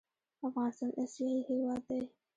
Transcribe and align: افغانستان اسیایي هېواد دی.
افغانستان 0.47 0.89
اسیایي 1.03 1.39
هېواد 1.49 1.81
دی. 1.89 1.99